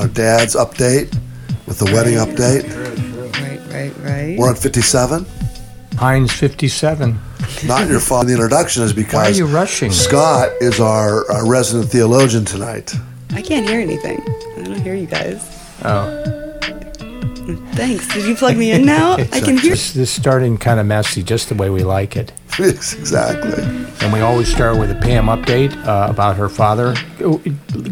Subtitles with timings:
[0.00, 1.12] our dad's update
[1.66, 2.64] with the wedding update.
[3.34, 4.38] Right, right, right.
[4.38, 5.26] We're on 57.
[5.96, 7.18] Heinz 57.
[7.66, 8.26] Not your fault.
[8.26, 9.92] The introduction is because Why are you rushing?
[9.92, 12.94] Scott is our, our resident theologian tonight.
[13.32, 14.22] I can't hear anything.
[14.56, 15.36] I don't hear you guys.
[15.84, 16.26] Oh,
[17.72, 18.06] Thanks.
[18.14, 19.12] Did you plug me in now?
[19.18, 19.72] I can hear.
[19.72, 22.32] this, this is starting kind of messy, just the way we like it.
[22.58, 23.62] exactly.
[24.00, 26.94] And we always start with a Pam update uh, about her father.
[27.18, 27.38] Go,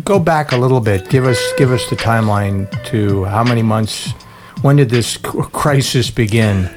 [0.05, 1.09] go back a little bit.
[1.09, 4.13] Give us give us the timeline to how many months.
[4.63, 6.69] When did this crisis begin?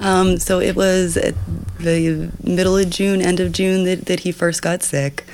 [0.00, 1.34] Um, so it was at
[1.78, 5.24] the middle of June, end of June that, that he first got sick.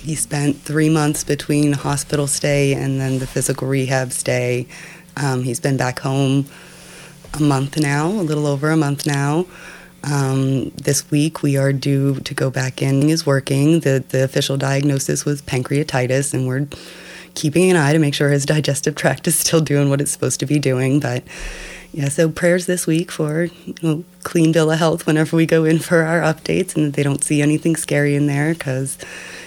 [0.00, 4.66] He spent three months between hospital stay and then the physical rehab stay.
[5.18, 6.46] Um, he's been back home
[7.34, 9.44] a month now, a little over a month now.
[10.04, 13.08] Um, this week we are due to go back in.
[13.08, 13.80] Is working.
[13.80, 16.66] The the official diagnosis was pancreatitis, and we're
[17.34, 20.40] keeping an eye to make sure his digestive tract is still doing what it's supposed
[20.40, 21.00] to be doing.
[21.00, 21.24] But
[21.92, 25.64] yeah, so prayers this week for you know, clean bill of health whenever we go
[25.64, 28.54] in for our updates, and that they don't see anything scary in there.
[28.54, 28.96] Because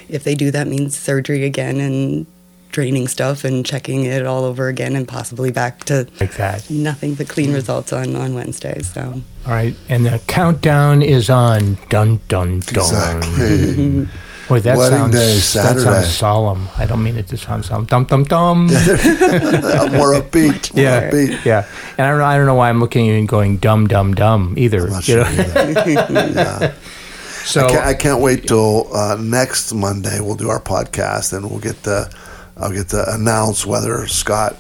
[0.10, 2.26] if they do, that means surgery again and
[2.74, 6.70] draining stuff and checking it all over again, and possibly back to Like that.
[6.70, 8.82] nothing but clean results on on Wednesday.
[8.82, 9.22] So.
[9.46, 11.78] All right, and the countdown is on.
[11.90, 12.88] Dun dun dun.
[13.14, 14.08] Exactly.
[14.50, 16.68] Boy, that Wedding sounds day, that sounds solemn.
[16.78, 17.86] I don't mean it to sound solemn.
[17.86, 18.66] Dum dum dum.
[18.68, 20.74] more upbeat.
[20.76, 21.46] More yeah, upbeat.
[21.46, 21.66] yeah.
[21.98, 22.26] And I don't know.
[22.26, 24.84] I don't know why I'm looking at you and going dum dum dum either.
[24.88, 25.32] I'm not you sure know?
[25.32, 26.34] either.
[26.34, 26.74] yeah.
[27.46, 30.20] So Can't- I can't wait till uh, next Monday.
[30.20, 32.14] We'll do our podcast, and we'll get the
[32.58, 34.58] I'll get to announce whether Scott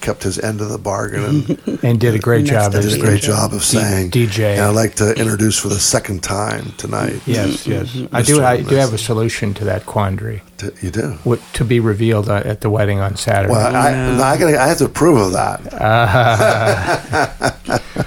[0.00, 3.22] kept his end of the bargain and and did a great job did a great
[3.22, 4.54] job of saying DJ.
[4.54, 7.20] And I'd like to introduce for the second time tonight.
[7.26, 7.96] Yes, yes.
[8.12, 8.42] I do.
[8.42, 10.42] I do have a solution to that quandary.
[10.60, 11.08] T- You do.
[11.24, 13.52] What, to be revealed uh, at the wedding on Saturday.
[13.52, 15.60] Well, I, no, I, gotta, I have to approve of that.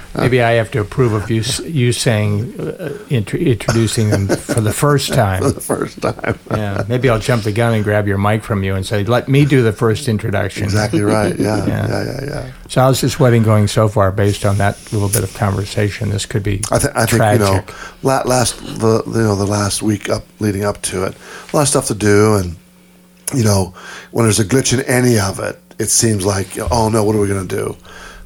[0.16, 4.72] Maybe I have to approve of you you saying uh, intro, introducing them for the
[4.72, 5.42] first time.
[5.42, 6.38] for the first time.
[6.50, 9.28] Yeah, maybe I'll jump the gun and grab your mic from you and say, "Let
[9.28, 11.36] me do the first introduction." Exactly right.
[11.38, 11.88] Yeah, Yeah.
[11.88, 12.52] yeah, yeah, yeah.
[12.68, 14.12] So how's this wedding going so far?
[14.12, 17.38] Based on that little bit of conversation, this could be I, th- I think you
[17.40, 17.64] know,
[18.02, 21.14] last the you know the last week up leading up to it,
[21.52, 22.43] a lot of stuff to do, and
[23.32, 23.72] you know
[24.10, 27.20] when there's a glitch in any of it, it seems like oh no, what are
[27.20, 27.76] we going to do?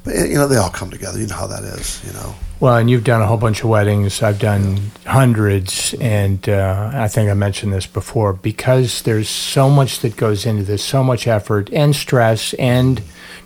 [0.03, 1.19] But you know they all come together.
[1.19, 2.01] You know how that is.
[2.05, 2.35] You know.
[2.61, 4.21] Well, and you've done a whole bunch of weddings.
[4.21, 8.33] I've done hundreds, and uh, I think I mentioned this before.
[8.33, 13.01] Because there's so much that goes into this, so much effort and stress and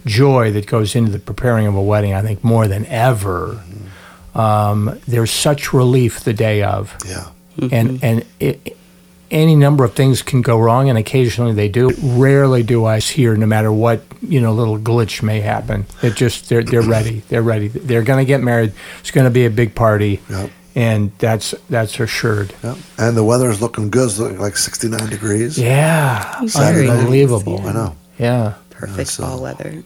[0.05, 2.13] joy that goes into the preparing of a wedding.
[2.13, 3.61] I think more than ever,
[4.35, 7.27] um, there's such relief the day of, Yeah.
[7.71, 8.75] and and it,
[9.33, 11.89] any number of things can go wrong, and occasionally they do.
[12.01, 15.85] Rarely do I hear, no matter what you know, little glitch may happen.
[16.01, 17.19] They're just they're they're ready.
[17.29, 17.67] They're ready.
[17.67, 18.71] They're going to get married.
[19.01, 20.49] It's going to be a big party, Yep.
[20.75, 22.53] and that's that's assured.
[22.63, 22.77] Yep.
[22.97, 24.05] And the weather is looking good.
[24.05, 25.57] It's looking like 69 degrees.
[25.57, 27.59] Yeah, Very unbelievable.
[27.63, 27.69] yeah.
[27.69, 27.95] I know.
[28.19, 28.53] Yeah.
[28.69, 29.83] Perfect so- fall weather.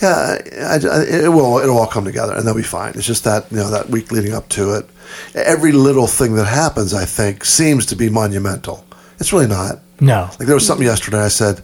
[0.00, 1.58] Yeah, I, I, it will.
[1.58, 2.94] It'll all come together, and they'll be fine.
[2.96, 4.86] It's just that you know that week leading up to it,
[5.34, 8.84] every little thing that happens, I think, seems to be monumental.
[9.18, 9.80] It's really not.
[10.00, 10.28] No.
[10.38, 11.18] Like there was something yesterday.
[11.20, 11.62] I said,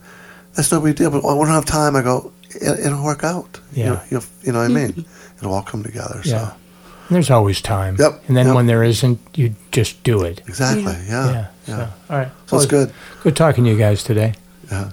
[0.55, 1.97] "That's no big deal," but I don't have time.
[1.97, 3.85] I go, it, "It'll work out." Yeah.
[3.85, 5.05] You know, you'll, you know what I mean?
[5.39, 6.21] It'll all come together.
[6.25, 6.49] Yeah.
[6.51, 6.55] So
[7.11, 7.97] There's always time.
[7.99, 8.55] Yep, And then yep.
[8.57, 10.41] when there isn't, you just do it.
[10.47, 10.85] exactly.
[11.09, 11.31] Yeah.
[11.31, 11.47] Yeah.
[11.67, 11.77] Yeah.
[11.77, 12.29] So, all right.
[12.47, 12.93] So it's good.
[13.23, 14.35] Good talking to you guys today.
[14.71, 14.91] Yeah.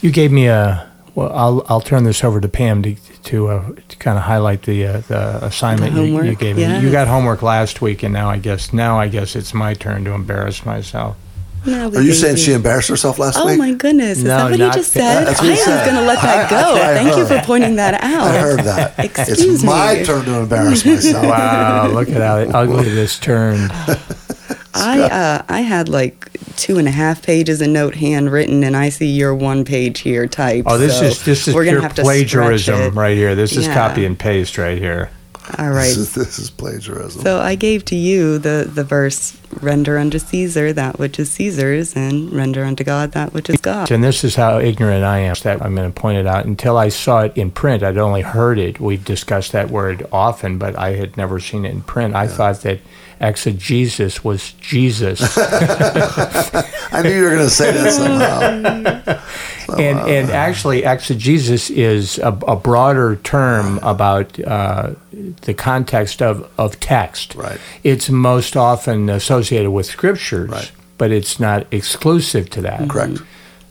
[0.00, 0.88] You gave me a.
[1.14, 4.62] Well, I'll I'll turn this over to Pam to to, uh, to kind of highlight
[4.62, 6.62] the uh, the assignment The you, you homework, gave me.
[6.62, 6.82] yes.
[6.82, 10.04] You got homework last week, and now I guess now I guess it's my turn
[10.04, 11.16] to embarrass myself.
[11.64, 13.54] No, Are you thank saying she embarrassed herself last Oh week?
[13.54, 14.18] Oh my goodness!
[14.18, 15.24] Is No, that what not- he just said?
[15.26, 16.56] That's what I he was going to let that go.
[16.74, 18.26] I Thank you for pointing that out.
[18.26, 18.98] I heard that.
[18.98, 21.24] Excuse it's my turn to embarrass myself.
[21.28, 23.70] Wow, look at how ugly this turned.
[24.74, 28.88] I uh, I had like two and a half pages of note handwritten, and I
[28.88, 30.68] see your one page here typed.
[30.68, 33.34] Oh, this so is this is we're gonna pure have to stretch plagiarism right here.
[33.34, 33.74] This is Yeah.
[33.74, 35.10] copy and paste right here.
[35.58, 35.88] All right.
[35.88, 37.22] This is, this is plagiarism.
[37.22, 41.94] So I gave to you the, the verse, render unto Caesar that which is Caesar's,
[41.94, 43.90] and render unto God that which is God.
[43.90, 45.34] And this is how ignorant I am.
[45.42, 46.44] That I'm going to point it out.
[46.44, 48.80] Until I saw it in print, I'd only heard it.
[48.80, 52.14] We've discussed that word often, but I had never seen it in print.
[52.14, 52.80] I thought that
[53.22, 59.22] exegesis was Jesus, I knew you were going to say that somehow.
[59.78, 64.94] and and actually exegesis is a, a broader term about uh,
[65.42, 67.34] the context of of text.
[67.34, 67.60] Right.
[67.84, 70.72] It's most often associated with scriptures, Right.
[70.98, 72.88] but it's not exclusive to that.
[72.88, 73.18] Correct.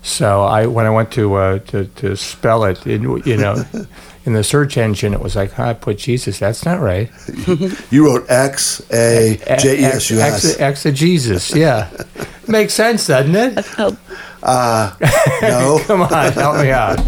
[0.04, 3.64] So I when I went to uh, to, to spell it, it, you know,
[4.26, 6.40] in the search engine, it was like I put Jesus.
[6.40, 7.10] That's not right.
[7.92, 10.60] You wrote X A J E S U Ex- S.
[10.60, 11.56] Exegesis.
[11.56, 11.90] Yeah,
[12.48, 13.64] makes sense, doesn't it?
[13.78, 13.96] Help.
[14.44, 17.00] No, Come on, help me out.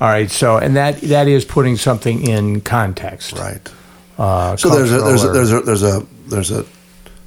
[0.00, 0.30] All right.
[0.30, 3.32] So and that that is putting something in context.
[3.38, 3.60] right.
[4.18, 6.64] Uh, So there's a there's a, there's a there's a there's a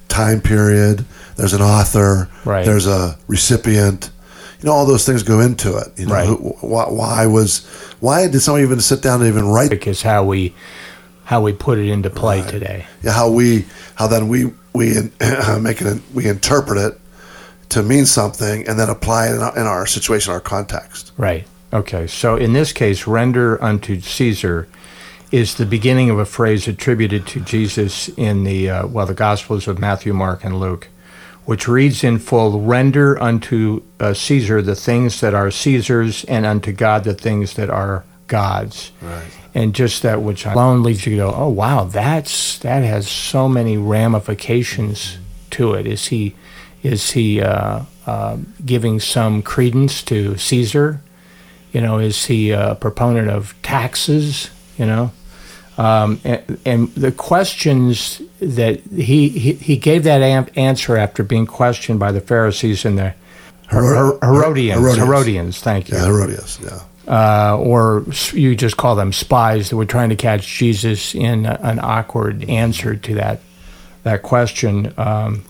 [0.07, 1.05] time period.
[1.35, 2.29] There's an author.
[2.45, 2.65] Right.
[2.65, 4.09] There's a recipient.
[4.61, 5.87] You know, all those things go into it.
[5.97, 6.27] You know, Right.
[6.27, 7.65] who, why, why was
[7.99, 9.71] why did someone even sit down and even write?
[9.87, 10.53] is how we
[11.25, 12.85] how we put it into play today.
[13.01, 13.65] Yeah, how we
[13.95, 14.93] how then we we
[15.59, 16.99] make it we interpret it
[17.69, 21.11] to mean something and then apply it in our, in our situation, our context.
[21.17, 21.47] Right.
[21.73, 22.05] Okay.
[22.07, 24.67] So in this case, render unto Caesar
[25.33, 29.67] is the beginning of a phrase attributed to Jesus in the uh, well, the Gospels
[29.67, 30.89] of Matthew, Mark, and Luke,
[31.45, 36.71] which reads in full: "Render unto uh, Caesar the things that are Caesar's, and unto
[36.71, 39.25] God the things that are God's." Right.
[39.55, 43.49] And just that, which alone leads you to go, "Oh wow, that's that has so
[43.49, 45.17] many ramifications
[45.49, 46.35] to it." Is he
[46.83, 51.01] is he uh, uh, giving some credence to Caesar?
[51.71, 54.51] You know, is he a proponent of taxes?
[54.77, 55.11] You know,
[55.77, 60.21] um, and, and the questions that he he, he gave that
[60.57, 63.13] answer after being questioned by the Pharisees and the
[63.67, 64.97] Her- Her- Herodians, Herodians.
[65.07, 65.59] Herodians.
[65.61, 66.59] Thank you Yeah, Herodias.
[66.63, 66.79] Yeah.
[67.51, 71.79] uh, or you just call them spies that were trying to catch Jesus in an
[71.79, 73.39] awkward answer to that
[74.03, 74.93] that question.
[74.97, 75.43] Um,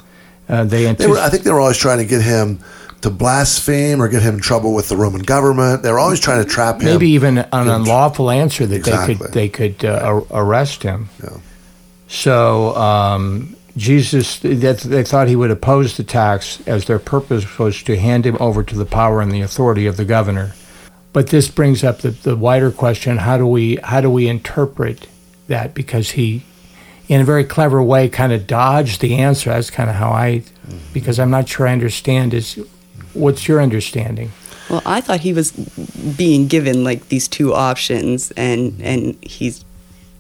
[0.48, 2.60] uh, they, They were, I think they were always trying to get him
[3.04, 5.84] to blaspheme or get him in trouble with the Roman government.
[5.84, 6.86] They were always trying to trap him.
[6.86, 9.14] maybe even an unlawful answer that Exactly.
[9.16, 11.10] they could they could uh, ar- arrest him.
[11.22, 11.38] Yeah.
[12.08, 17.82] So um, Jesus, that they thought he would oppose the tax, as their purpose was
[17.84, 20.54] to hand him over to the power and the authority of the governor.
[21.12, 25.08] But this brings up the, the wider question: How do we how do we interpret
[25.48, 25.74] that?
[25.74, 26.44] Because he,
[27.08, 29.50] in a very clever way, kind of dodged the answer.
[29.50, 30.44] That's kind of how I,
[30.94, 32.34] because I'm not sure I understand.
[32.34, 32.60] Is
[33.14, 34.32] what's your understanding?
[34.70, 35.52] Well, I thought he was
[36.18, 39.64] being given like these two options, and and he's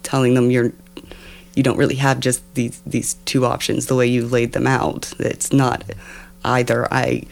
[0.04, 0.74] telling them you're
[1.56, 5.13] you don't really have just these these two options the way you laid them out.
[5.19, 5.84] It's not
[6.44, 7.24] either I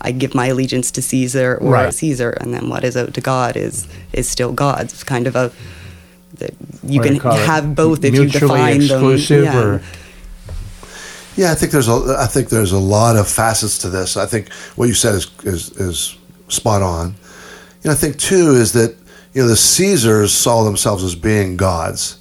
[0.00, 1.94] I give my allegiance to Caesar or Right.
[1.94, 4.92] Caesar, and then what is owed to God is is still God's.
[4.92, 5.50] It's kind of a
[6.34, 6.52] that
[6.86, 7.46] you What can you call it?
[7.46, 9.54] have both if you define exclusive, them.
[9.54, 9.60] Yeah.
[9.60, 9.82] or
[11.36, 14.16] Yeah, I think there's a I think there's a lot of facets to this.
[14.16, 16.16] I think what you said is is, is
[16.48, 17.16] spot on.
[17.82, 18.96] You know, I think too is that
[19.32, 22.18] you know the Caesars saw themselves as being gods.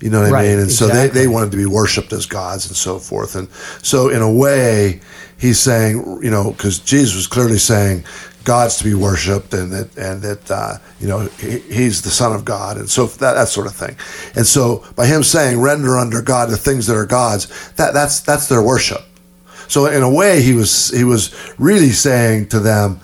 [0.00, 0.58] You know what Right, I mean?
[0.60, 3.36] And so they, they wanted to be worshipped as gods and so forth.
[3.36, 3.50] And
[3.82, 5.00] so in a way,
[5.38, 8.04] he's saying, you know, because Jesus was clearly saying
[8.44, 12.32] God's to be worshipped and that and that uh, you know he, he's the Son
[12.32, 13.96] of God and so that that sort of thing.
[14.34, 18.20] And so by him saying render under God the things that are God's, that that's
[18.20, 19.02] that's their worship.
[19.68, 23.00] So in a way, he was he was really saying to them,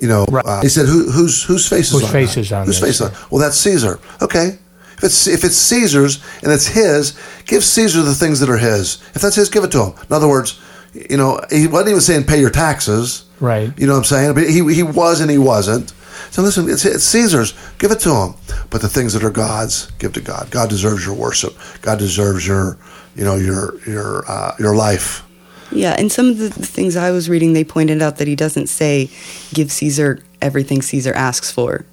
[0.00, 2.40] you know, uh, he said, Who, "Whose whose face is Whose on face that?
[2.40, 2.98] is on whose this?
[2.98, 3.28] face on?
[3.30, 3.98] Well, that's Caesar.
[4.20, 4.58] Okay,
[4.96, 9.00] if it's if it's Caesar's and it's his, give Caesar the things that are his.
[9.14, 9.94] If that's his, give it to him.
[10.08, 10.60] In other words,
[10.92, 13.24] you know, he wasn't even saying pay your taxes.
[13.40, 13.72] Right.
[13.78, 14.34] You know what I'm saying?
[14.34, 15.92] But he he was and he wasn't.
[16.30, 17.54] So listen, it's, it's Caesar's.
[17.78, 18.34] Give it to him.
[18.68, 20.50] But the things that are God's, give to God.
[20.50, 21.56] God deserves your worship.
[21.80, 22.76] God deserves your,
[23.16, 25.24] you know, your your uh, your life.
[25.72, 28.34] Yeah, and some of the, the things I was reading, they pointed out that he
[28.36, 29.08] doesn't say,
[29.54, 31.84] give Caesar everything Caesar asks for.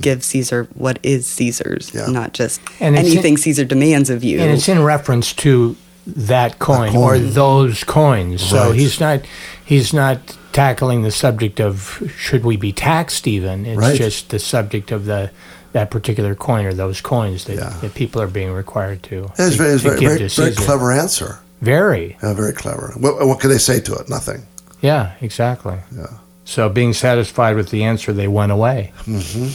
[0.00, 2.06] Give Caesar what is Caesar's, Yeah.
[2.06, 4.40] not just And anything in- Caesar demands of you.
[4.40, 5.76] and it's in reference to
[6.06, 7.02] that coin, coin.
[7.02, 8.40] or those coins.
[8.42, 9.20] So he's not
[9.66, 10.18] he's not
[10.56, 13.66] tackling the subject of should we be taxed even.
[13.66, 13.94] It's Right.
[13.96, 15.30] just the subject of the
[15.72, 17.74] that particular coin or those coins that, Yeah.
[17.82, 21.40] that people are being required to, It's very, it's to very, very, very clever answer.
[21.60, 22.16] Very.
[22.22, 22.94] Yeah, very clever.
[22.96, 24.08] What, what could they say to it?
[24.08, 24.44] Nothing.
[24.80, 25.76] Yeah, exactly.
[25.94, 26.06] Yeah.
[26.46, 28.92] So being satisfied with the answer, they went away.
[29.06, 29.48] Mm-hmm.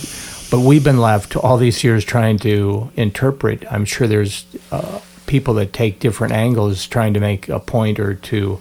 [0.52, 3.66] But we've been left all these years trying to interpret.
[3.72, 8.14] I'm sure there's uh, people that take different angles trying to make a point or
[8.14, 8.60] to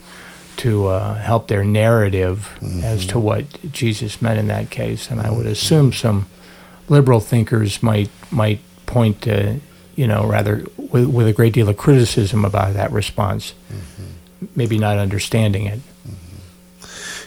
[0.58, 5.10] to uh, help their narrative as to what Jesus meant in that case.
[5.10, 6.26] And I would assume some
[6.88, 9.60] liberal thinkers might might point to
[9.94, 13.54] you know rather with, with a great deal of criticism about that response,
[14.54, 15.80] maybe not understanding it.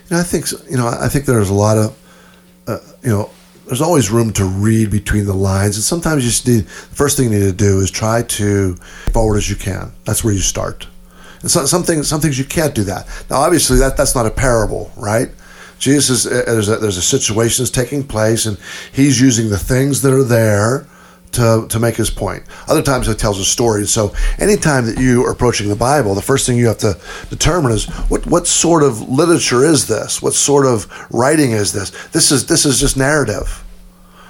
[0.09, 0.87] You know, I think you know.
[0.87, 1.97] I think there's a lot of
[2.67, 3.29] uh, you know.
[3.65, 6.65] There's always room to read between the lines, and sometimes you just need.
[6.65, 8.75] The first thing you need to do is try to
[9.13, 9.93] forward as you can.
[10.03, 10.87] That's where you start.
[11.43, 13.05] And so, some things, some things you can't do that.
[13.29, 15.29] Now, obviously, that that's not a parable, right?
[15.77, 18.57] Jesus is there's a, there's a situation that's taking place, and
[18.93, 20.87] he's using the things that are there
[21.33, 22.43] to to make his point.
[22.69, 23.85] Other times he tells a story.
[23.87, 26.97] So anytime that you are approaching the Bible, the first thing you have to
[27.29, 30.21] determine is what what sort of literature is this?
[30.21, 31.89] What sort of writing is this?
[32.13, 33.63] This is this is just narrative.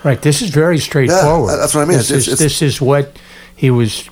[0.04, 0.22] Right.
[0.22, 1.52] This is very straightforward.
[1.52, 1.98] Yeah, that's what I mean.
[1.98, 3.20] This, It's- is, it's- this is what
[3.56, 4.10] he was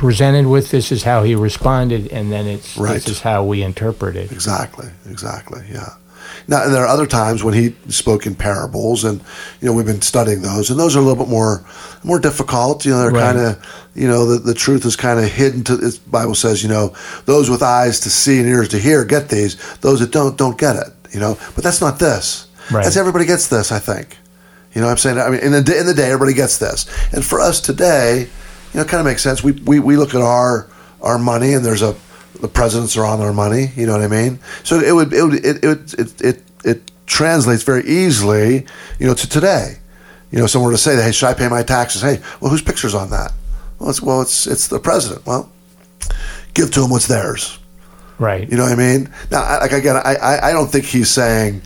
[0.00, 0.70] presented with.
[0.70, 2.94] This is how he responded, and then it's Right.
[2.94, 4.32] this is how we interpret it.
[4.32, 5.90] Exactly, exactly, yeah.
[6.48, 9.20] Now, and there are other times when he spoke in parables, and
[9.60, 11.62] you know we've been studying those, and those are a little bit more
[12.02, 12.84] more difficult.
[12.86, 13.34] You know, they're Right.
[13.34, 13.58] kind of
[13.94, 15.62] you know the, the truth is kind of hidden.
[15.64, 16.94] To the Bible says, you know,
[17.26, 20.56] those with eyes to see and ears to hear get these; those that don't don't
[20.58, 20.88] get it.
[21.12, 22.46] You know, but that's not this.
[22.70, 22.84] Right.
[22.84, 23.70] That's everybody gets this.
[23.70, 24.16] I think.
[24.74, 25.18] You know, what I'm saying.
[25.18, 28.28] I mean, in the in the day, everybody gets this, and for us today,
[28.72, 29.42] you know, it kind of makes sense.
[29.42, 30.68] We, we we look at our
[31.00, 31.96] our money, and there's a
[32.40, 33.70] the presidents are on our money.
[33.76, 34.38] You know what I mean?
[34.64, 38.66] So it would it would it it it it, it translates very easily,
[38.98, 39.78] you know, to today.
[40.30, 42.62] You know, someone were to say, "Hey, should I pay my taxes?" Hey, well, whose
[42.62, 43.32] picture's on that?
[43.78, 45.26] Well, it's well, it's it's the president.
[45.26, 45.50] Well,
[46.54, 47.58] give to him what's theirs.
[48.18, 48.48] Right.
[48.48, 49.10] You know what I mean?
[49.30, 51.62] Now, like again, I, I, I don't think he's saying,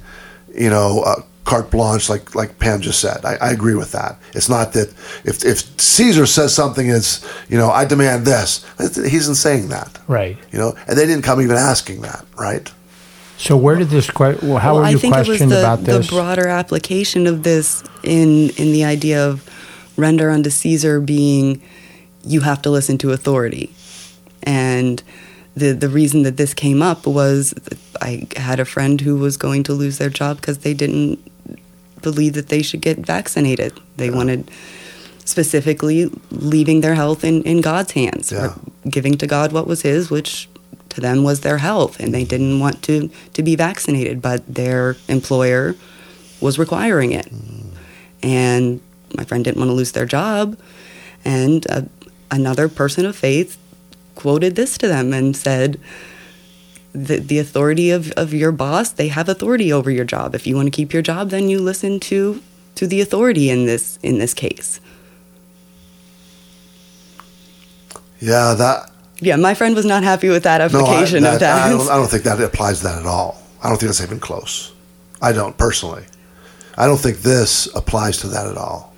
[0.54, 3.24] you know, uh, carte blanche like like Pam just said.
[3.24, 4.18] I, I agree with that.
[4.32, 4.88] It's not that
[5.24, 8.64] if if Caesar says something is, you know, I demand this.
[8.78, 9.98] He isn't saying that.
[10.08, 10.36] right.
[10.52, 12.70] You know, and they didn't come even asking that, right?
[13.36, 15.52] So where did this que- well, how well, were I you think it was questioned
[15.52, 16.06] the, about this?
[16.06, 19.48] the broader application of this in in the idea of
[19.96, 21.60] render unto Caesar being
[22.24, 23.74] you have to listen to authority,
[24.44, 25.02] and
[25.56, 27.54] the the reason that this came up was
[28.00, 31.18] I had a friend who was going to lose their job because they didn't
[32.04, 33.72] believe that they should get vaccinated.
[33.96, 34.50] They wanted
[35.24, 38.54] specifically leaving their health in, in God's hands, or
[38.88, 40.48] giving to God what was His, which
[40.90, 44.96] to them was their health, and they didn't want to, to be vaccinated, but their
[45.08, 45.74] employer
[46.40, 47.28] was requiring it.
[48.22, 48.80] And
[49.16, 50.56] my friend didn't want to lose their job,
[51.24, 51.82] and uh,
[52.30, 53.58] another person of faith
[54.14, 55.80] quoted this to them and said,
[56.94, 60.34] the, the authority of, of your boss, they have authority over your job.
[60.34, 62.40] If you want to keep your job, then you listen to
[62.76, 64.80] to the authority in this in this case.
[68.20, 68.90] Yeah, that.
[69.20, 71.66] Yeah, my friend was not happy with that No, I, application that, of that.
[71.66, 73.40] I, don't, I don't think that applies to that at all.
[73.62, 74.72] I don't think that's even close.
[75.22, 76.04] I don't personally.
[76.76, 78.92] I don't think this applies to that at all.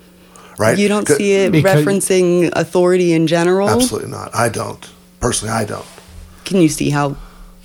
[0.57, 0.77] Right?
[0.77, 3.69] you don't Good- see it Because- referencing authority in general.
[3.69, 4.33] Absolutely not.
[4.35, 4.87] I don't.
[5.19, 5.85] Personally, I don't.
[6.45, 7.15] Can you see how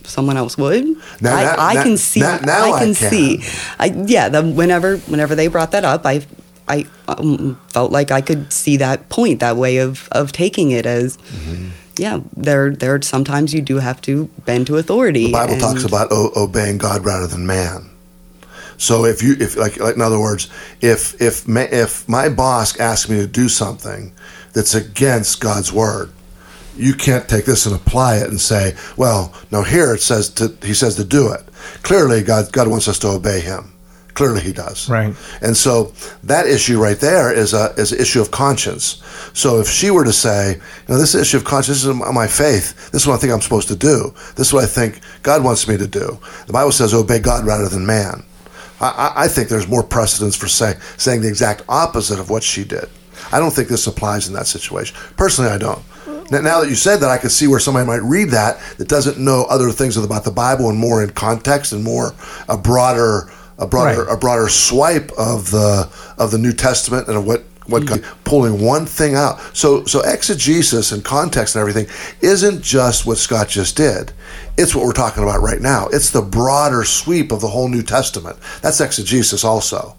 [0.04, 0.85] someone else would?
[1.21, 2.21] Now- I, I can see.
[2.21, 3.11] now- now I I can can.
[3.11, 3.42] see.
[3.78, 4.28] I, yeah.
[4.28, 6.25] The, whenever whenever they brought that up, I
[6.68, 10.87] I um, felt like I could see that point, that way of of taking it
[10.87, 11.16] as.
[11.18, 11.68] Mm-hmm.
[11.99, 15.26] Yeah, there there sometimes you do have to bend to authority.
[15.26, 17.90] The Bible and- talks about o- obeying God rather than man.
[18.78, 20.49] So if you if like, like in other words,
[20.80, 24.12] if if ma- if my boss asks me to do something
[24.54, 26.11] that's against God's word,
[26.76, 30.57] you can't take this and apply it and say, well, no, here it says to
[30.62, 31.43] he says to do it.
[31.83, 33.69] Clearly, God God wants us to obey Him.
[34.14, 34.88] Clearly, He does.
[34.91, 35.14] Right.
[35.41, 35.93] And so
[36.25, 39.02] that issue right there is a is an issue of conscience.
[39.33, 40.61] So if she were to say, you
[40.95, 42.91] know, this issue of conscience is my faith.
[42.91, 44.12] This is what I think I'm supposed to do.
[44.37, 46.19] This is what I think God wants me to do.
[46.47, 48.23] The Bible says obey God rather than man.
[48.81, 52.43] I, I- I think there's more precedence for say, saying the exact opposite of what
[52.43, 52.88] she did.
[53.31, 54.97] I don't think this applies in that situation.
[55.17, 55.83] Personally, I don't.
[56.31, 58.88] Now, now that you said that, I can see where somebody might read that that
[58.88, 62.14] doesn't know other things about the Bible and more in context and more
[62.49, 64.14] a broader a broader Right.
[64.14, 65.88] a broader swipe of the
[66.19, 68.23] of the New Testament and of what what God, mm-hmm.
[68.25, 69.38] pulling one thing out.
[69.57, 71.87] So so exegesis and context and everything
[72.21, 74.12] isn't just what Scott just did.
[74.59, 75.88] It's what we're talking about right now.
[75.88, 78.37] It's the broader sweep of the whole New Testament.
[78.62, 79.97] That's exegesis also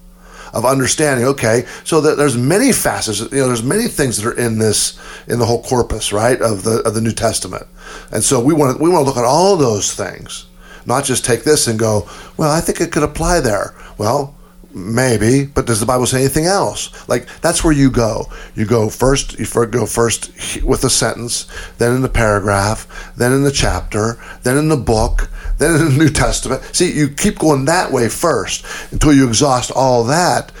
[0.54, 1.26] of understanding.
[1.26, 3.20] Okay, so that there's many facets.
[3.20, 6.62] You know, there's many things that are in this in the whole corpus, right, of
[6.62, 7.66] the of the New Testament.
[8.10, 10.46] And so we want to we want to look at all those things,
[10.86, 13.74] not just take this and go, well, I think it could apply there.
[13.98, 14.34] Well,
[14.74, 17.08] maybe, but does the Bible say anything else?
[17.08, 18.26] Like that's where you go.
[18.54, 19.38] You go first.
[19.38, 21.46] You go first with a sentence,
[21.78, 26.04] then in the paragraph, then in the chapter, then in the book, then in the
[26.04, 26.62] New Testament.
[26.74, 30.52] See, you keep going that way first until you exhaust all that.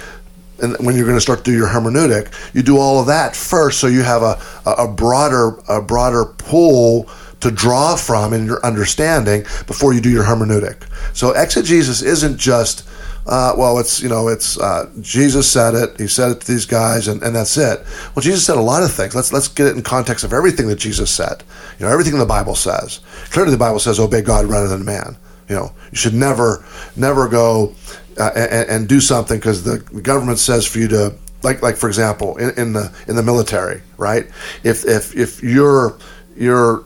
[0.62, 3.34] And when you're going to start to do your hermeneutic, you do all of that
[3.34, 7.10] first, so you have a, a, broader a broader pool
[7.44, 10.88] to draw from in your understanding before you do your hermeneutic.
[11.12, 12.88] So exegesis isn't just
[13.26, 15.98] uh, well, it's you know, it's uh, Jesus said it.
[15.98, 17.82] He said it to these guys, and, and that's it.
[18.14, 19.14] Well, Jesus said a lot of things.
[19.14, 21.42] Let's let's get it in context of everything that Jesus said.
[21.78, 23.00] You know, everything the Bible says.
[23.30, 25.16] Clearly, the Bible says obey God rather than man.
[25.48, 26.64] You know, you should never,
[26.96, 27.74] never go
[28.18, 31.88] uh, and, and do something because the government says for you to, like, like for
[31.88, 34.26] example, in, in the in the military, right?
[34.64, 35.98] If if if your
[36.36, 36.84] your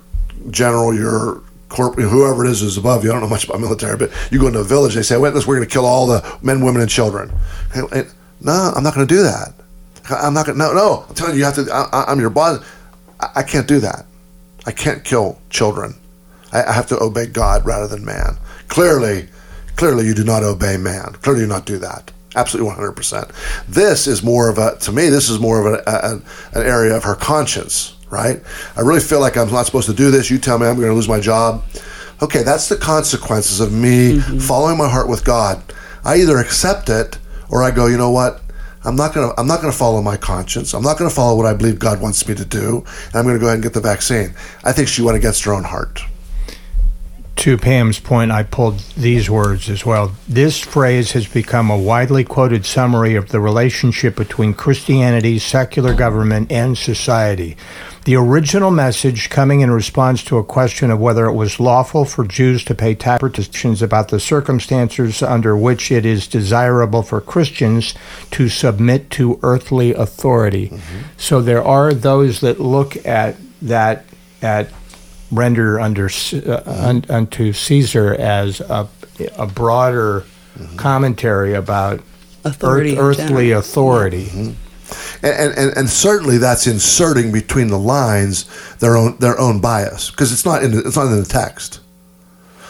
[0.51, 3.11] general, your corp, whoever it is is above you.
[3.11, 5.35] I don't know much about military, but you go into a village, they say, "Wait,
[5.35, 7.33] this, we're going to kill all the men, women, and children."
[7.75, 9.53] And- and, no, I'm not going to do that.
[10.11, 10.57] I'm not going.
[10.59, 11.05] to No, no.
[11.09, 11.67] I'm telling you, you have to.
[11.73, 12.65] I, I'm your boss.
[13.21, 14.07] I, I can't do that.
[14.67, 15.95] I can't kill children.
[16.53, 18.39] I, I have to obey God rather than man.
[18.69, 19.29] Clearly,
[19.77, 21.15] clearly, you do not obey man.
[21.23, 22.11] Clearly, you do not do that.
[22.37, 22.93] Absolutely, 100.
[22.93, 23.29] percent
[23.69, 24.77] This is more of a.
[24.79, 26.13] To me, this is more of a, a,
[26.59, 27.95] an area of her conscience.
[28.11, 28.43] Right?
[28.77, 30.31] I really feel like I'm not supposed to do this.
[30.31, 31.65] You tell me I'm going to lose my job.
[32.23, 34.39] Okay, that's the consequences of me mm-hmm.
[34.39, 35.63] following my heart with God.
[36.05, 37.19] I either accept it
[37.51, 37.87] or I go.
[37.87, 38.41] You know what?
[38.85, 40.73] I'm not gonna I'm not gonna follow my conscience.
[40.75, 42.85] I'm not gonna follow what I believe God wants me to do.
[43.07, 44.35] And I'm gonna go ahead and get the vaccine.
[44.65, 46.01] I think she went against her own heart.
[47.37, 50.13] To Pam's point, I pulled these words as well.
[50.29, 56.51] This phrase has become a widely quoted summary of the relationship between Christianity, secular government,
[56.51, 57.57] and society.
[58.09, 62.25] The original message coming in response to a question of whether it was lawful for
[62.25, 67.93] Jews to pay taxes about the circumstances under which it is desirable for Christians
[68.31, 70.69] to submit to earthly authority.
[70.69, 70.99] Mm-hmm.
[71.19, 74.07] So there are those that look at that
[74.41, 74.71] at
[75.31, 76.71] render under uh, mm-hmm.
[76.71, 78.89] un, unto Caesar as a,
[79.37, 80.25] a broader
[80.57, 80.77] mm-hmm.
[80.77, 82.01] commentary about
[82.43, 83.59] Authority earth, earthly general.
[83.59, 84.55] authority.
[85.23, 90.33] And, and, and certainly that's inserting between the lines their own their own bias because
[90.33, 91.81] it's not in the, it's not in the text.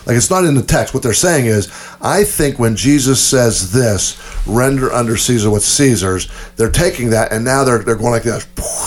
[0.06, 0.94] Like it's not in the text.
[0.94, 1.68] What they're saying is,
[2.00, 7.44] I think when Jesus says this, render under Caesar what's Caesar's, they're taking that and
[7.44, 8.46] now they're they're going like this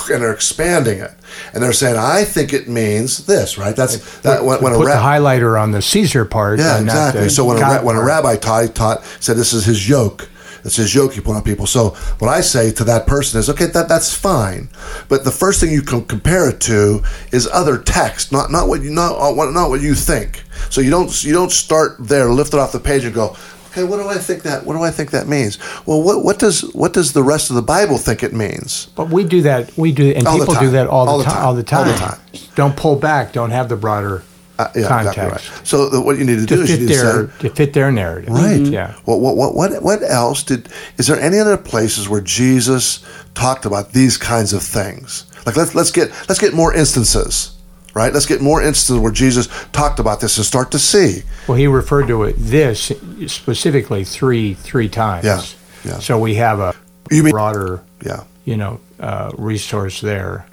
[0.09, 1.11] and they're expanding it.
[1.53, 3.75] And they're saying, I think it means this, right?
[3.75, 6.59] That's that when, when a Put the highlighter on the Caesar part.
[6.59, 7.29] yeah, exactly.
[7.29, 10.27] So when a, when a rabbi taught, he taught, said this is his yoke.
[10.63, 11.65] It's his yoke he put on people.
[11.67, 11.89] So
[12.19, 14.69] what I say to that person is, okay, that that's fine,
[15.09, 18.81] but the first thing you can compare it to is other text, not not what
[18.81, 20.43] you not uh, what not what you think.
[20.69, 23.35] So you don't you don't start there, lift it off the page, and go,
[23.71, 25.57] okay, what do I think that what do I think that means?
[25.85, 28.87] Well, what what does what does the rest of the Bible think it means?
[28.95, 29.75] But we do that.
[29.77, 31.37] We do, and All people do that all, All the the time.
[31.39, 31.45] time.
[31.47, 31.87] All the time.
[31.87, 32.19] All the time.
[32.55, 33.33] Don't pull back.
[33.33, 34.23] Don't have the broader
[34.67, 35.67] Uh, yeah, context exactly right.
[35.67, 37.49] So the, what you need to, do is you fit need to say, their to
[37.49, 38.29] fit their narrative.
[38.33, 38.59] Right.
[38.61, 38.93] Yeah.
[39.05, 40.69] What, what what what what else did?
[40.97, 45.25] Is there any other places where Jesus talked about these kinds of things?
[45.45, 47.55] Like let's let's get let's get more instances,
[47.93, 48.13] right?
[48.13, 51.23] Let's get more instances where Jesus talked about this and start to see.
[51.47, 52.91] Well, he referred to it this
[53.27, 55.25] specifically three three times.
[55.25, 55.41] Yeah,
[55.83, 55.99] yeah.
[55.99, 56.73] So we have a
[57.09, 58.23] You mean- broader, Yeah.
[58.45, 60.45] you know, uh, resource there.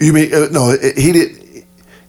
[0.00, 0.76] You mean uh, no?
[0.96, 1.41] He did.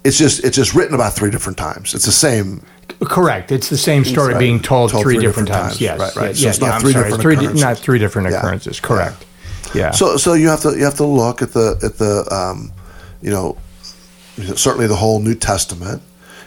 [0.04, 1.94] It's just it's just written about three different times.
[1.94, 2.62] It's the same.
[3.00, 3.52] Correct.
[3.52, 4.40] It's the same story Right.
[4.40, 5.80] being told, Told three, three different, different times.
[5.80, 5.82] times.
[5.82, 6.00] Yes.
[6.00, 6.36] Right, right.
[6.36, 7.04] Yeah, So it's yeah, not I'm three sorry.
[7.06, 7.64] different three, di- occurrences.
[7.64, 8.38] Not three different Yeah.
[8.38, 8.80] occurrences.
[8.80, 9.26] Correct.
[9.74, 9.92] Yeah.
[9.92, 12.72] So so you have to you have to look at the at the um,
[13.22, 13.58] you know
[14.56, 16.02] certainly the whole New Testament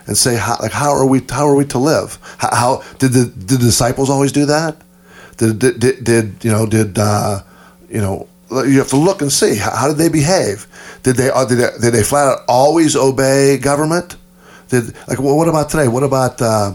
[0.07, 2.19] and say how like how are we how are we to live?
[2.38, 4.77] How, how did the did the disciples always do that?
[5.38, 7.40] Did did, did, did you know did uh,
[7.90, 10.67] you know you have to look and see how, how did they behave?
[11.03, 14.17] Did they, uh, did they did they flat out always obey government?
[14.69, 15.89] Did like well, what about today?
[15.89, 16.73] What about uh,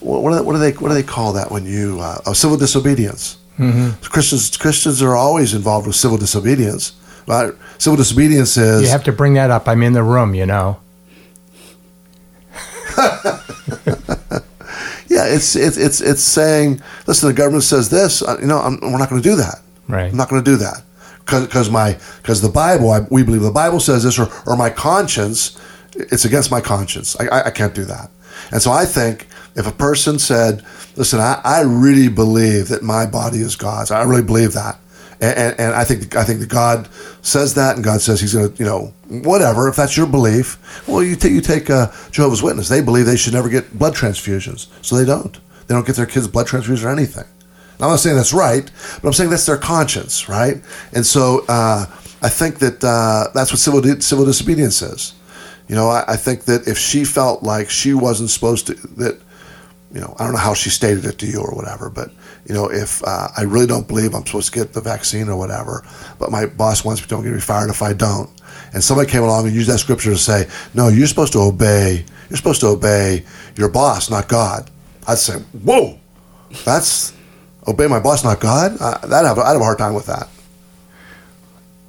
[0.00, 2.32] what, what, do- what do they what do they call that when you uh, oh,
[2.32, 3.36] civil disobedience?
[3.58, 4.02] Mm-hmm.
[4.04, 6.92] Christians Christians are always involved with civil disobedience.
[7.26, 7.52] Right?
[7.78, 9.68] Civil disobedience is you have to bring that up.
[9.68, 10.78] I'm in the room, you know.
[15.08, 18.22] yeah, it's it's it's it's saying listen, the government says this.
[18.22, 19.60] uh, You know, I'm, we're not going to do that.
[19.88, 20.10] Right.
[20.10, 20.82] I'm not going to do that
[21.30, 24.70] because my because the Bible I, we believe the Bible says this or or my
[24.70, 25.58] conscience
[25.94, 27.18] it's against my conscience.
[27.18, 28.10] I, I, I can't do that.
[28.52, 30.64] And so I think if a person said,
[30.96, 33.90] listen, I, I really believe that my body is God's.
[33.90, 34.78] I really believe that.
[35.20, 36.88] And, and, and I think I think that God
[37.20, 39.68] says that, and God says He's going to, you know, whatever.
[39.68, 42.70] If that's your belief, well, you take you take uh, Jehovah's Witness.
[42.70, 45.38] They believe they should never get blood transfusions, so they don't.
[45.66, 47.26] They don't get their kids blood transfusions or anything.
[47.80, 50.62] Now, I'm not saying that's right, but I'm saying that's their conscience, right?
[50.92, 51.86] And so uh,
[52.22, 55.14] I think that uh, that's what civil di- civil disobedience is.
[55.66, 59.18] You know, I, I think that if she felt like she wasn't supposed to, that
[59.92, 62.10] you know, I don't know how she stated it to you or whatever, but
[62.46, 65.36] you know, if uh, I really don't believe I'm supposed to get the vaccine or
[65.36, 65.84] whatever,
[66.18, 68.30] but my boss wants me to, going to fired if I don't.
[68.72, 72.04] And somebody came along and used that scripture to say, no, you're supposed to obey.
[72.28, 73.24] You're supposed to obey
[73.56, 74.70] your boss, not God.
[75.08, 75.98] I'd say, whoa,
[76.64, 77.12] that's
[77.66, 78.78] obey my boss, not God.
[78.78, 80.28] That I'd have a hard time with that.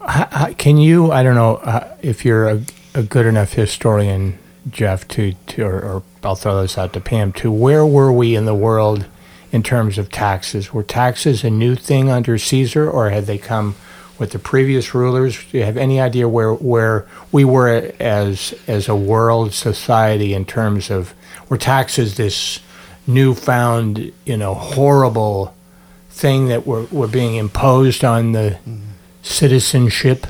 [0.07, 1.11] H- h- Can you?
[1.11, 2.61] I don't know uh, if you're a,
[2.95, 4.37] a good enough historian
[4.69, 8.35] Jeff, to, to or, or I'll throw this out to Pam To Where were we
[8.35, 9.05] in the world
[9.51, 10.71] in terms of taxes?
[10.71, 13.75] Were taxes a new thing under Caesar, or had they come
[14.19, 15.43] with the previous rulers?
[15.51, 20.45] Do you have any idea where where we were as as a world society in
[20.45, 21.13] terms of
[21.49, 22.59] were taxes this
[23.07, 25.55] newfound, you know, horrible
[26.21, 28.57] thing that were, were being imposed on the
[29.23, 30.27] citizenship?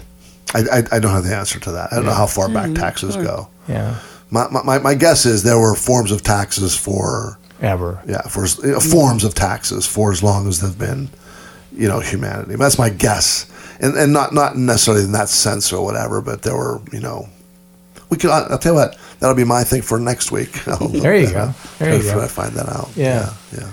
[0.53, 1.91] I, I, I don't have the answer to that.
[1.91, 2.75] I don't know how far back mm-hmm.
[2.75, 3.47] taxes go.
[3.67, 3.99] Yeah,
[4.29, 8.01] My, my, my guess is there were forms of taxes for ever.
[8.07, 11.09] yeah for as- you know, forms of taxes for as long as they've been
[11.73, 12.55] you know humanity.
[12.55, 13.45] That's my guess,
[13.79, 17.29] and and not not necessarily in that sense or whatever, but there were you know
[18.09, 18.29] we could.
[18.29, 20.67] I'll tell you what that'll be my thing for next week.
[20.67, 21.53] I'll There you go.
[21.79, 22.27] There you Try to go.
[22.27, 22.89] find that out.
[22.95, 23.33] Yeah.
[23.53, 23.59] yeah.
[23.59, 23.71] yeah.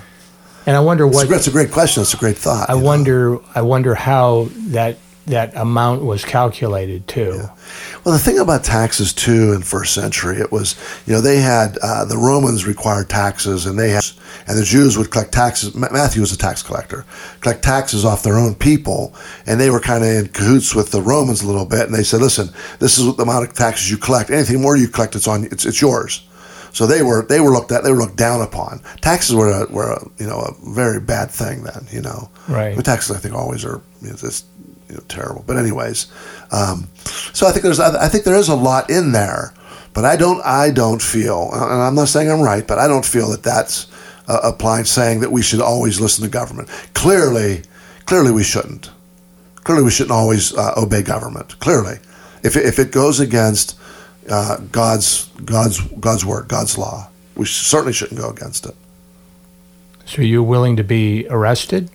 [0.66, 2.02] And I wonder what it's a great question.
[2.02, 2.68] That's a great thought.
[2.68, 2.86] I you know.
[2.86, 3.38] wonder.
[3.54, 7.42] I wonder how that that amount was calculated too.
[8.04, 10.74] Well, the thing about taxes too in first century, it was
[11.06, 14.04] you know they had uh, the Romans required taxes, and they had,
[14.46, 15.74] and the Jews would collect taxes.
[15.74, 17.04] Matthew was a tax collector,
[17.40, 19.14] collect taxes off their own people,
[19.46, 21.86] and they were kind of in cahoots with the Romans a little bit.
[21.86, 24.30] And they said, "Listen, this is the amount of taxes you collect.
[24.30, 26.27] Anything more you collect, it's on it's it's yours."
[26.78, 28.80] So they were they were looked at they were looked down upon.
[29.00, 31.88] Taxes were a, were a, you know a very bad thing then.
[31.90, 32.76] You know, Right.
[32.76, 34.46] But taxes I think always are you know, just
[34.88, 35.42] you know, terrible.
[35.44, 36.06] But anyways,
[36.52, 36.86] um,
[37.32, 39.52] so I think there's I think there is a lot in there,
[39.92, 43.04] but I don't I don't feel and I'm not saying I'm right, but I don't
[43.04, 43.88] feel that that's
[44.28, 46.68] uh, applying saying that we should always listen to government.
[46.94, 47.62] Clearly,
[48.06, 48.92] clearly we shouldn't.
[49.64, 51.58] Clearly we shouldn't always uh, obey government.
[51.58, 51.98] Clearly,
[52.44, 53.76] if it, if it goes against
[54.30, 58.74] uh, God's God's God's word, God's law, we certainly shouldn't go against it.
[60.06, 61.90] So you're willing to be arrested?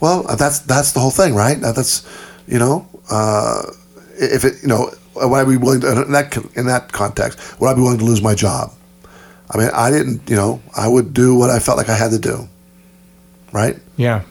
[0.00, 1.62] Well, uh, that's that's the whole thing, right?
[1.62, 2.06] Uh, That's
[2.46, 3.62] you know, uh,
[4.18, 7.58] if it you know, would I be willing to in that con- in that context?
[7.60, 8.72] Would I be willing to lose my job?
[9.50, 10.28] I mean, I didn't.
[10.28, 12.48] You know, I would do what I felt like I had to do.
[13.52, 13.76] Right?
[13.96, 14.22] Yeah.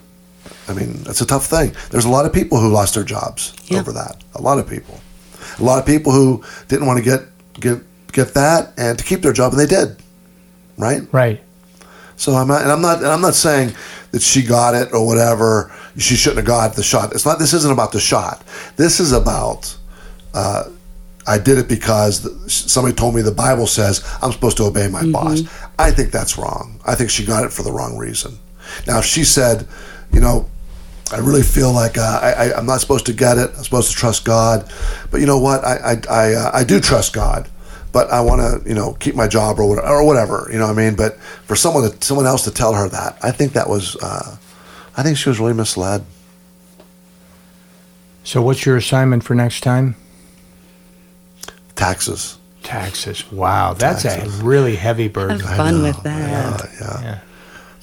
[0.69, 1.73] I mean, that's a tough thing.
[1.89, 3.79] There's a lot of people who lost their jobs Yeah.
[3.79, 4.23] over that.
[4.35, 4.99] A lot of people.
[5.59, 7.21] A lot of people who didn't want to get
[7.59, 7.79] get
[8.11, 9.97] get that and to keep their job, and they did.
[10.77, 11.01] Right?
[11.11, 11.41] Right.
[12.15, 13.73] So I'm not, and I'm not, and I'm not saying
[14.11, 15.71] that she got it or whatever.
[15.97, 17.13] She shouldn't have got the shot.
[17.13, 17.39] It's not.
[17.39, 18.43] This isn't about the shot.
[18.75, 19.75] This is about.
[20.33, 20.65] Uh,
[21.29, 25.05] I did it because somebody told me the Bible says I'm supposed to obey my
[25.11, 25.41] boss.
[25.77, 26.79] I think that's wrong.
[26.85, 28.39] I think she got it for the wrong reason.
[28.87, 29.67] Now, if she said,
[30.11, 30.49] you know,
[31.11, 33.49] I really feel like uh, I, I, I'm not supposed to get it.
[33.55, 34.71] I'm supposed to trust God,
[35.09, 35.63] but you know what?
[35.63, 37.47] I I I, uh, I do trust God,
[37.93, 40.49] but I want to you know keep my job or whatever, or whatever.
[40.51, 40.95] You know what I mean?
[40.95, 44.37] But for someone to, someone else to tell her that, I think that was uh,
[44.97, 46.05] I think she was really misled.
[48.23, 49.95] So what's your assignment for next time?
[51.75, 52.37] Taxes.
[52.63, 53.31] Taxes.
[53.31, 54.41] Wow, that's Taxes.
[54.41, 55.39] a really heavy burden.
[55.39, 56.61] Have fun with that.
[56.61, 57.01] Uh, yeah.
[57.01, 57.19] Yeah.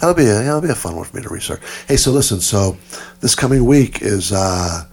[0.05, 1.63] That'll be a, that'll be a fun one for me to research.
[1.89, 2.41] Hey, so listen.
[2.41, 2.77] So
[3.21, 4.85] this coming week is uh,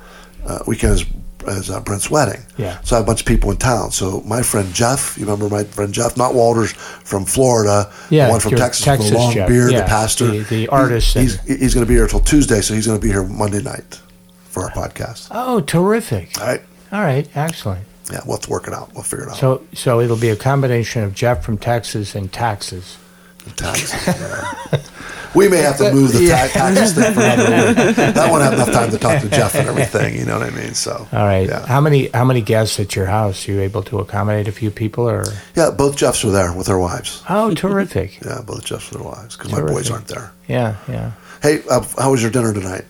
[0.46, 1.06] uh, weekend is,
[1.48, 2.42] is uh, Brent's wedding.
[2.56, 2.80] Yeah.
[2.82, 3.92] So I have a bunch of people in town.
[3.92, 8.32] So my friend Jeff, you remember my friend Jeff, not Walters from Florida, Yeah, the
[8.32, 9.50] one from Texas, Texas with long Jeff.
[9.50, 12.22] beard, Yeah, the pastor, the- the artist He- He's, he's going to be here until
[12.22, 14.00] Tuesday, so he's going to be here Monday night
[14.46, 15.28] for our podcast.
[15.32, 16.40] Oh, terrific.
[16.40, 16.62] All right.
[16.94, 17.86] All right, excellent.
[18.10, 18.94] Yeah, we'll work it out.
[18.94, 19.38] We'll figure it out.
[19.38, 22.98] So so it'll be a combination of Jeff from Texas and taxes.
[23.52, 23.92] Taxes.
[24.08, 24.82] yeah.
[25.34, 27.96] We may have to move the ta- taxes thing for another week.
[27.96, 30.18] That won't have enough time to talk to Jeff and everything.
[30.18, 30.74] You know what I mean?
[30.74, 31.08] So.
[31.14, 31.48] All right.
[31.48, 31.66] Yeah.
[31.66, 33.48] How many how many guests at your house?
[33.48, 35.24] Are you able to accommodate a few people or
[35.56, 37.24] Yeah, both Jeffs were there with their wives.
[37.30, 38.20] Oh, terrific.
[38.26, 40.34] Yeah, both Jeffs with their wives because my boys aren't there.
[40.50, 41.12] Yeah, yeah.
[41.42, 42.84] Hey, uh, how was your dinner tonight?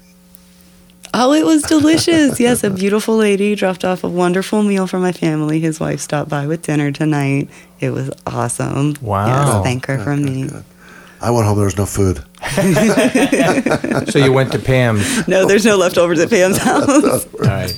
[1.13, 2.39] Oh, it was delicious.
[2.39, 5.60] yes, a beautiful lady dropped off a wonderful meal for my family.
[5.60, 7.50] His wife stopped by with dinner tonight.
[7.82, 8.95] It was awesome.
[9.02, 9.28] Wow.
[9.28, 10.50] Yes, thank her from me.
[11.19, 11.58] I went home.
[11.58, 12.24] There was no food.
[14.12, 15.28] So you went to Pam's.
[15.28, 17.26] No, there's no leftovers at Pam's house.
[17.34, 17.76] All right.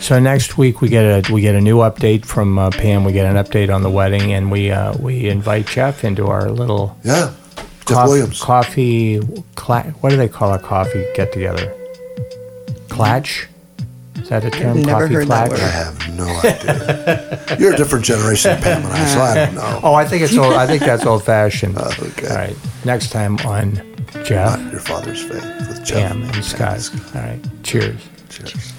[0.00, 3.04] So next week we get a we get a new update from uh, Pam.
[3.04, 6.50] We get an update on the wedding, and we uh, we invite Jeff into our
[6.50, 8.40] little Yeah, Jeff coff- Williams.
[8.40, 9.20] coffee.
[9.56, 11.72] Cla- what do they call a coffee get together?
[13.00, 13.48] Clatch.
[14.16, 14.82] Is that a term?
[14.82, 15.62] Never coffee heard that clatch?
[15.62, 17.56] I have no idea.
[17.58, 19.80] You're a different generation than Pam and I, so I don't know.
[19.82, 20.52] Oh, I think it's old.
[20.52, 21.78] I think that's old fashioned.
[21.80, 22.28] Okay.
[22.28, 22.56] All right.
[22.84, 23.76] Next time on
[24.22, 26.90] Jeff, Not your father's faith with Jeff Pam, and Scott.
[27.14, 27.40] All right.
[27.62, 28.06] Cheers.
[28.28, 28.74] Cheers.